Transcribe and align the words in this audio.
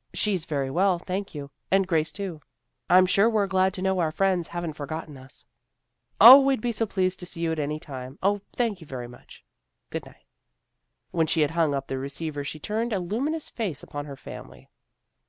"She's 0.22 0.44
very 0.44 0.70
well, 0.72 0.98
thank 0.98 1.36
you, 1.36 1.52
and 1.70 1.86
Grace 1.86 2.10
too."" 2.10 2.40
I'm 2.90 3.06
sure 3.06 3.30
we're 3.30 3.46
glad 3.46 3.72
to 3.74 3.80
know 3.82 4.00
our 4.00 4.10
friends 4.10 4.48
haven't 4.48 4.72
forgotten 4.72 5.16
us."" 5.16 5.46
0, 6.20 6.38
we'd 6.40 6.60
be 6.60 6.72
so 6.72 6.84
pleased 6.84 7.20
to 7.20 7.26
see 7.26 7.42
you 7.42 7.52
any 7.52 7.78
time. 7.78 8.18
0, 8.24 8.40
thank 8.52 8.80
you, 8.80 8.88
very 8.88 9.06
much. 9.06 9.44
Good 9.90 10.04
night." 10.04 10.24
When 11.12 11.28
she 11.28 11.42
had 11.42 11.52
hung 11.52 11.76
up 11.76 11.86
the 11.86 11.96
receiver 11.98 12.42
she 12.42 12.58
turned 12.58 12.92
a 12.92 12.98
luminous 12.98 13.48
face 13.48 13.84
upon 13.84 14.06
her 14.06 14.16
family. 14.16 14.68